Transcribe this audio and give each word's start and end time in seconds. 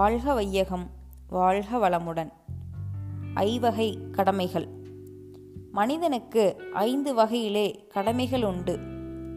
வாழ்க 0.00 0.34
வையகம் 0.34 0.90
வாழ்க 1.28 1.88
வளமுடன். 1.88 2.32
ஐவகை 3.34 3.98
கடமைகள். 4.12 4.68
மனிதனுக்கு 5.72 6.62
ஐந்து 6.74 7.14
வகையிலே 7.14 7.86
கடமைகள் 7.88 8.44
உண்டு. 8.44 8.78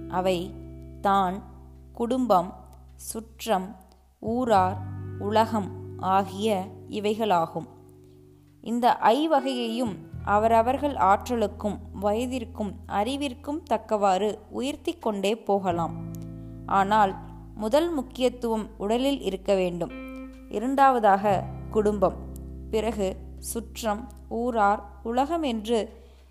அவை 0.10 0.54
தான் 1.02 1.44
குடும்பம் 1.94 2.54
சுற்றம் 2.96 3.76
ஊரார் 4.20 4.78
உலகம் 5.20 5.70
ஆகிய 5.98 6.68
இவைகளாகும். 6.90 7.68
இந்த 8.62 8.98
ஐவகையையும் 9.02 9.96
அவரவர்கள் 10.26 10.94
ஆற்றலுக்கும் 10.94 11.78
வயதிற்கும் 12.02 12.74
அறிவிற்கும் 12.88 13.64
தக்கவாறு 13.64 14.40
உயர்த்தி 14.50 14.94
கொண்டே 14.94 15.36
போகலாம். 15.36 15.96
ஆனால் 16.66 17.16
முதல் 17.56 17.94
முக்கியத்துவம் 17.94 18.68
உடலில் 18.78 19.22
இருக்க 19.22 19.56
வேண்டும். 19.56 20.12
இரண்டாவதாக 20.58 21.44
குடும்பம். 21.72 22.18
பிறகு 22.72 23.08
சுற்றம் 23.52 24.04
ஊரார் 24.30 24.82
உலகம் 25.04 25.44
என்று 25.44 25.80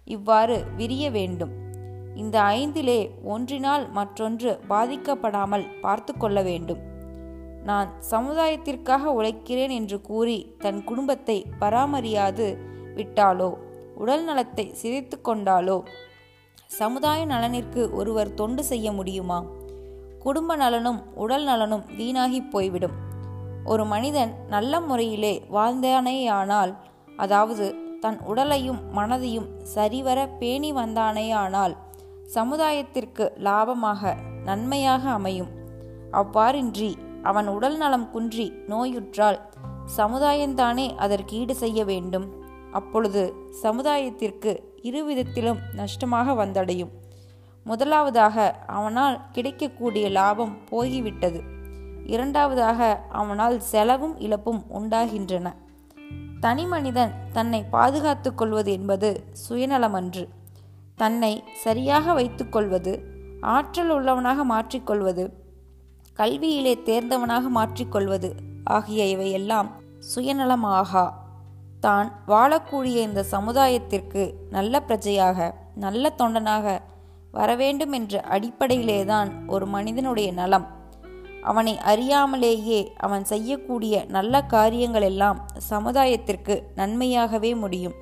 இவ்வாறு 0.05 0.57
விரிய 0.77 1.05
வேண்டும். 1.11 1.53
இந்த 2.15 2.37
ஐந்திலே 2.41 3.01
ஒன்றினால் 3.25 3.85
மற்றொன்று 3.91 4.51
பாதிக்கப்படாமல் 4.69 5.67
பார்த்து 5.81 6.13
கொள்ள 6.17 6.39
வேண்டும். 6.43 6.81
நான் 7.65 7.89
சமுதாயத்திற்காக 8.11 9.13
உழைக்கிறேன் 9.19 9.75
என்று 9.81 10.01
கூறி 10.01 10.39
தன் 10.59 10.81
குடும்பத்தை 10.85 11.37
பராமரியாது 11.61 12.47
விட்டாலோ 12.95 13.51
உடல் 13.97 14.25
நலத்தை 14.25 14.65
சிதைத்து 14.83 15.17
கொண்டாலோ 15.25 15.77
சமுதாய 16.67 17.21
நலனிற்கு 17.27 17.83
ஒருவர் 17.91 18.35
தொண்டு 18.35 18.63
செய்ய 18.65 18.93
முடியுமா? 18.93 19.39
குடும்ப 20.19 20.57
நலனும் 20.57 21.01
உடல் 21.15 21.45
நலனும் 21.45 21.85
வீணாகி 21.97 22.41
போய்விடும். 22.55 22.97
ஒரு 23.65 23.85
மனிதன் 23.85 24.35
நல்ல 24.49 24.81
முறையிலே 24.81 25.43
வாழ்ந்தானேயானால் 25.53 26.75
அதாவது 27.17 27.75
தன் 28.01 28.19
உடலையும் 28.21 28.81
மனதையும் 28.95 29.49
சரிவர 29.63 30.27
பேணி 30.27 30.73
வந்தானேயானால் 30.73 31.77
சமுதாயத்திற்கு 32.35 33.31
லாபமாக 33.39 34.17
நன்மையாக 34.45 35.11
அமையும். 35.11 35.51
அவ்வாறின்றி 36.13 36.97
அவன் 37.23 37.49
உடல் 37.49 37.77
நலம் 37.77 38.11
குன்றி 38.11 38.53
நோயுற்றால் 38.69 39.41
சமுதாயம்தானே 39.97 40.97
அதற்கு 40.97 41.37
ஈடு 41.37 41.55
செய்ய 41.55 41.85
வேண்டும். 41.85 42.27
அப்பொழுது 42.73 43.35
சமுதாயத்திற்கு 43.63 44.59
இருவிதத்திலும் 44.83 45.59
நஷ்டமாக 45.75 46.45
வந்தடையும். 46.45 46.91
முதலாவதாக 47.65 48.57
அவனால் 48.67 49.21
கிடைக்கக்கூடிய 49.33 50.09
லாபம் 50.09 50.57
போய்விட்டது 50.69 51.43
இரண்டாவதாக 52.07 53.03
அவனால் 53.11 53.61
செலவும் 53.61 54.19
இழப்பும் 54.19 54.65
உண்டாகின்றன. 54.69 55.55
தனி 56.41 56.67
மனிதன் 56.67 57.13
தன்னை 57.33 57.65
பாதுகாத்து 57.71 58.35
கொள்வது 58.35 58.73
என்பது 58.73 59.25
சுயநலமன்று. 59.49 60.29
தன்னை 60.97 61.45
சரியாக 61.55 62.13
வைத்துக்கொள்வது 62.13 63.01
ஆற்றல் 63.41 63.89
உள்ளவனாக 63.89 64.45
மாற்றிக்கொள்வது 64.45 65.33
கல்வியிலே 66.17 66.75
தேர்ந்தவனாக 66.85 67.43
மாற்றிக்கொள்வது 67.55 68.33
ஆகிய 68.65 69.05
இவையெல்லாம் 69.05 69.71
சுயநலமாகா. 70.15 71.13
தான் 71.81 72.13
வாழக்கூடிய 72.27 72.97
இந்த 72.97 73.25
சமுதாயத்திற்கு 73.31 74.33
நல்ல 74.51 74.83
பிரஜையாக 74.89 75.53
நல்ல 75.75 76.13
தொண்டனாக 76.19 76.79
வரவேண்டும் 77.33 77.93
என்ற 77.93 78.21
அடிப்படையிலேதான் 78.21 79.47
ஒரு 79.47 79.67
மனிதனுடைய 79.67 80.33
நலம். 80.33 80.81
அவனை 81.43 81.79
அறியாமலேயே 81.85 82.89
அவன் 82.97 83.25
செய்யக்கூடிய 83.25 84.05
நல்ல 84.09 84.47
காரியங்களெல்லாம் 84.49 85.37
சமுதாயத்திற்கு 85.71 86.63
நன்மையாகவே 86.77 87.57
முடியும். 87.57 87.93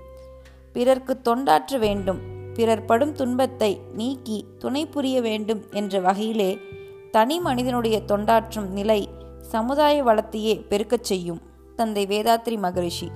பிறர்க்கு 0.72 1.20
தொண்டாற்ற 1.24 1.78
வேண்டும். 1.78 2.18
பிறர் 2.54 2.84
படும் 2.84 3.12
துன்பத்தை 3.12 3.80
நீக்கி 3.92 4.44
துணை 4.58 4.86
புரிய 4.86 5.20
வேண்டும் 5.20 5.64
என்ற 5.70 6.00
வகையிலே 6.00 6.58
தனி 7.10 7.40
மனிதனுடைய 7.40 8.02
தொண்டாற்றும் 8.06 8.68
நிலை 8.68 9.08
சமுதாய 9.42 10.04
வளத்தையே 10.04 10.64
பெருக்கச் 10.68 11.04
செய்யும். 11.04 11.40
தந்தை 11.76 12.06
வேதாத்ரி 12.06 12.58
மகரிஷி. 12.58 13.10